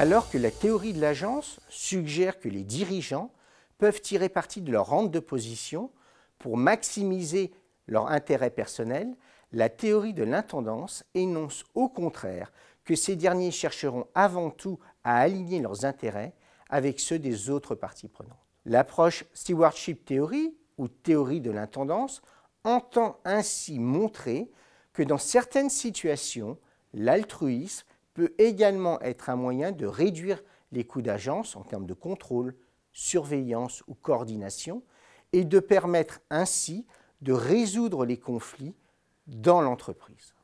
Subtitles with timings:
[0.00, 3.32] Alors que la théorie de l'agence suggère que les dirigeants
[3.78, 5.90] peuvent tirer parti de leur rente de position
[6.38, 7.50] pour maximiser
[7.88, 9.16] leur intérêt personnel,
[9.50, 12.52] la théorie de l'intendance énonce au contraire
[12.84, 16.32] que ces derniers chercheront avant tout à aligner leurs intérêts
[16.70, 18.46] avec ceux des autres parties prenantes.
[18.66, 22.22] L'approche stewardship theory, ou théorie de l'intendance,
[22.62, 24.48] entend ainsi montrer
[24.92, 26.56] que dans certaines situations,
[26.94, 27.84] l'altruisme
[28.18, 32.56] peut également être un moyen de réduire les coûts d'agence en termes de contrôle,
[32.92, 34.82] surveillance ou coordination,
[35.32, 36.84] et de permettre ainsi
[37.20, 38.74] de résoudre les conflits
[39.28, 40.34] dans l'entreprise.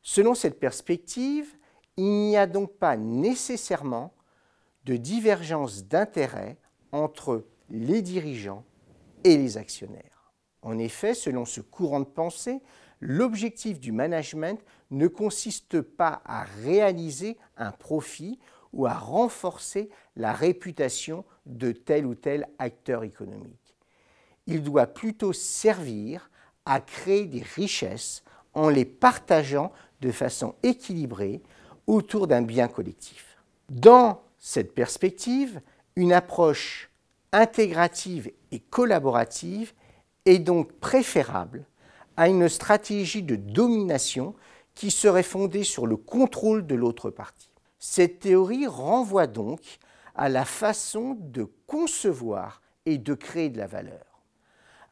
[0.00, 1.56] Selon cette perspective,
[1.96, 4.14] il n'y a donc pas nécessairement
[4.84, 6.56] de divergence d'intérêts
[6.92, 8.64] entre les dirigeants
[9.24, 10.32] et les actionnaires.
[10.62, 12.62] En effet, selon ce courant de pensée,
[13.00, 14.60] l'objectif du management
[14.90, 18.38] ne consiste pas à réaliser un profit
[18.72, 23.76] ou à renforcer la réputation de tel ou tel acteur économique.
[24.46, 26.30] Il doit plutôt servir
[26.64, 28.22] à créer des richesses
[28.54, 31.42] en les partageant de façon équilibrée
[31.86, 33.38] autour d'un bien collectif.
[33.68, 35.60] Dans cette perspective,
[35.96, 36.90] une approche
[37.32, 39.72] intégrative et collaborative
[40.24, 41.64] est donc préférable
[42.18, 44.34] à une stratégie de domination
[44.74, 47.52] qui serait fondée sur le contrôle de l'autre partie.
[47.78, 49.60] Cette théorie renvoie donc
[50.16, 54.20] à la façon de concevoir et de créer de la valeur,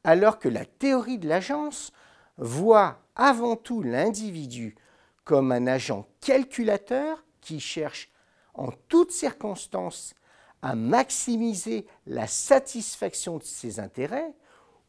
[0.05, 1.93] alors que la théorie de l'agence
[2.39, 4.77] voit avant tout l'individu
[5.25, 8.09] comme un agent calculateur qui cherche
[8.55, 10.15] en toutes circonstances
[10.63, 14.33] à maximiser la satisfaction de ses intérêts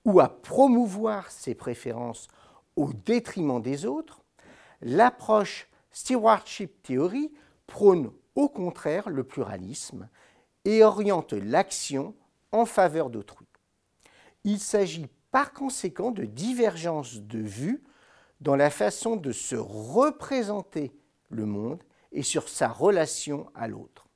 [0.08, 2.30] ou à promouvoir ses préférences
[2.78, 4.24] au détriment des autres,
[4.82, 7.32] l'approche Stewardship Theory
[7.68, 10.08] prône au contraire le pluralisme
[10.64, 12.16] et oriente l'action
[12.54, 13.48] en faveur d'autrui.
[14.46, 17.84] Il s'agit par conséquent de divergences de vues
[18.40, 20.94] dans la façon de se représenter
[21.30, 21.84] le monde
[22.14, 24.08] et sur sa relation à l'autre.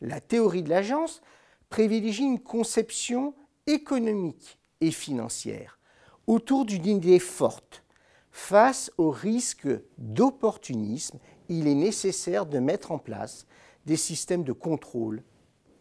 [0.00, 1.22] La théorie de l'agence
[1.70, 3.34] privilégie une conception
[3.66, 5.78] économique et financière
[6.26, 7.82] autour d'une idée forte.
[8.30, 13.46] Face au risque d'opportunisme, il est nécessaire de mettre en place
[13.86, 15.22] des systèmes de contrôle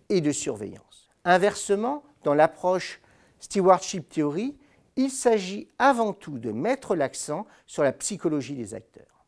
[0.09, 1.09] et de surveillance.
[1.25, 3.01] Inversement, dans l'approche
[3.39, 4.57] Stewardship Theory,
[4.95, 9.25] il s'agit avant tout de mettre l'accent sur la psychologie des acteurs.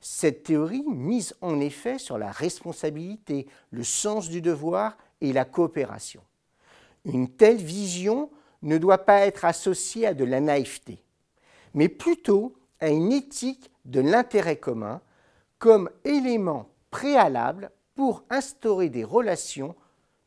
[0.00, 6.22] Cette théorie mise en effet sur la responsabilité, le sens du devoir et la coopération.
[7.04, 8.30] Une telle vision
[8.62, 11.02] ne doit pas être associée à de la naïveté,
[11.74, 15.00] mais plutôt à une éthique de l'intérêt commun
[15.58, 19.74] comme élément préalable pour instaurer des relations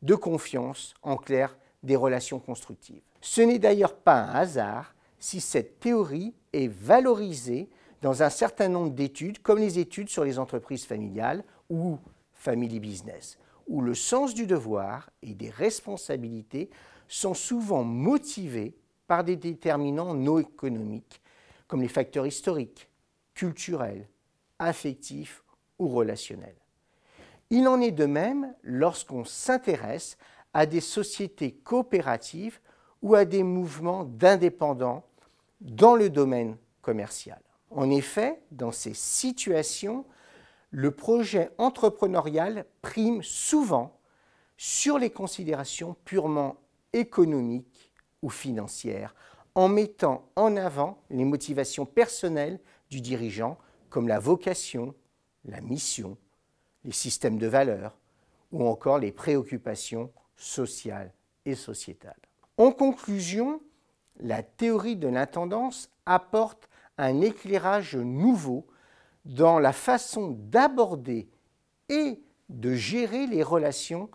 [0.02, 3.02] de confiance, en clair, des relations constructives.
[3.20, 7.70] Ce n'est d'ailleurs pas un hasard si cette théorie est valorisée
[8.02, 11.98] dans un certain nombre d'études, comme les études sur les entreprises familiales ou
[12.32, 13.38] family business,
[13.72, 16.68] où le sens du devoir et des responsabilités
[17.08, 21.22] sont souvent motivés par des déterminants non économiques,
[21.68, 22.90] comme les facteurs historiques,
[23.32, 24.06] culturels,
[24.58, 25.42] affectifs
[25.78, 26.60] ou relationnels.
[27.48, 30.18] Il en est de même lorsqu'on s'intéresse
[30.52, 32.60] à des sociétés coopératives
[33.00, 35.02] ou à des mouvements d'indépendants
[35.62, 37.40] dans le domaine commercial.
[37.70, 40.04] En effet, dans ces situations,
[40.72, 44.00] le projet entrepreneurial prime souvent
[44.56, 46.56] sur les considérations purement
[46.92, 49.14] économiques ou financières,
[49.54, 52.58] en mettant en avant les motivations personnelles
[52.90, 53.58] du dirigeant
[53.90, 54.94] comme la vocation,
[55.44, 56.16] la mission,
[56.84, 57.98] les systèmes de valeurs
[58.50, 61.12] ou encore les préoccupations sociales
[61.44, 62.16] et sociétales.
[62.56, 63.60] En conclusion,
[64.20, 68.66] la théorie de l'intendance apporte un éclairage nouveau
[69.24, 71.28] dans la façon d'aborder
[71.88, 74.10] et de gérer les relations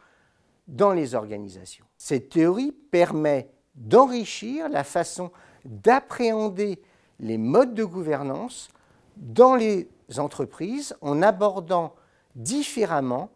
[0.68, 1.86] dans les organisations.
[1.98, 5.31] Cette théorie permet d'enrichir la façon
[5.65, 6.81] d'appréhender
[7.19, 8.69] les modes de gouvernance
[9.15, 11.95] dans les entreprises en abordant
[12.36, 13.30] différemment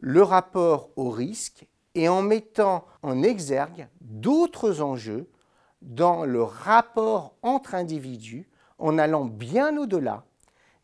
[0.00, 5.28] le rapport au risque et en mettant en exergue d'autres enjeux
[5.82, 10.24] dans le rapport entre individus en allant bien au-delà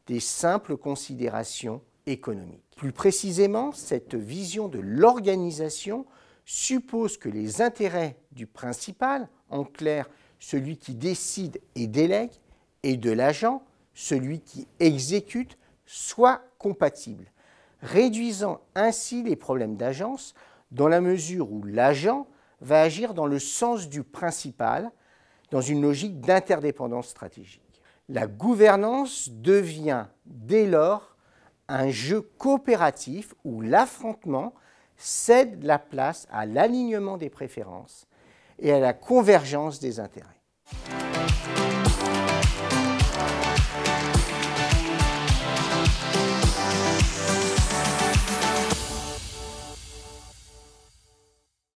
[0.06, 2.62] des simples considérations économiques.
[2.76, 6.06] Plus précisément, cette vision de l'organisation
[6.44, 10.08] suppose que les intérêts du principal, en clair
[10.38, 12.32] celui qui décide et délègue,
[12.82, 13.62] et de l'agent,
[13.94, 17.32] celui qui exécute, soient compatibles,
[17.81, 20.35] réduisant ainsi les problèmes d'agence
[20.70, 22.26] dans la mesure où l'agent
[22.61, 24.91] va agir dans le sens du principal,
[25.50, 27.65] dans une logique d'interdépendance stratégique.
[28.08, 31.17] La gouvernance devient dès lors
[31.69, 34.55] un jeu coopératif où l'affrontement
[34.97, 38.06] cède la place à l'alignement des préférences
[38.58, 40.41] et à la convergence des intérêts.